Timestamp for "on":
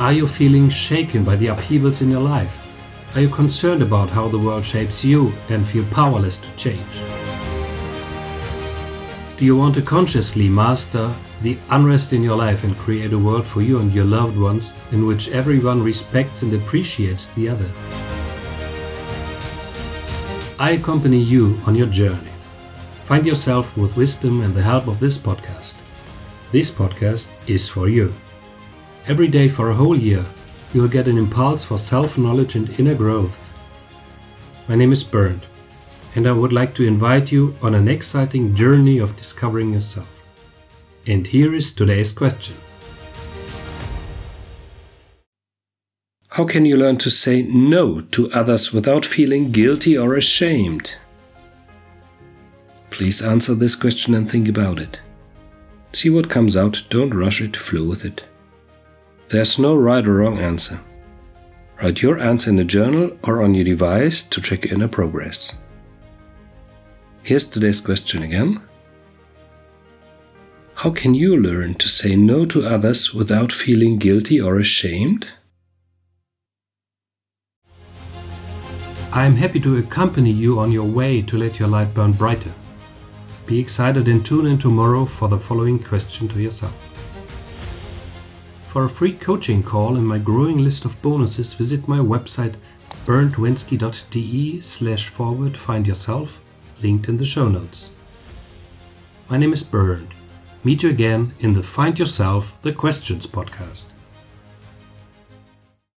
21.66-21.74, 37.62-37.74, 63.44-63.54, 80.58-80.72